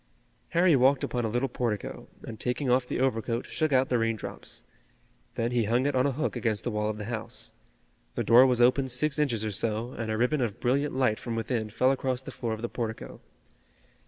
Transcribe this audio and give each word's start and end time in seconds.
Harry 0.49 0.75
walked 0.75 1.03
upon 1.03 1.23
a 1.25 1.29
little 1.29 1.47
portico, 1.47 2.07
and 2.23 2.39
taking 2.39 2.71
off 2.71 2.87
the 2.87 2.99
overcoat 2.99 3.45
shook 3.45 3.71
out 3.71 3.89
the 3.89 3.99
rain 3.99 4.15
drops. 4.15 4.63
Then 5.35 5.51
he 5.51 5.65
hung 5.65 5.85
it 5.85 5.93
on 5.95 6.07
a 6.07 6.11
hook 6.13 6.35
against 6.35 6.63
the 6.63 6.71
wall 6.71 6.89
of 6.89 6.97
the 6.97 7.05
house. 7.05 7.53
The 8.15 8.23
door 8.23 8.47
was 8.47 8.59
open 8.59 8.89
six 8.89 9.19
inches 9.19 9.45
or 9.45 9.51
so, 9.51 9.91
and 9.91 10.09
a 10.09 10.17
ribbon 10.17 10.41
of 10.41 10.59
brilliant 10.59 10.95
light 10.95 11.19
from 11.19 11.35
within 11.35 11.69
fell 11.69 11.91
across 11.91 12.23
the 12.23 12.31
floor 12.31 12.53
of 12.53 12.63
the 12.63 12.67
portico. 12.67 13.21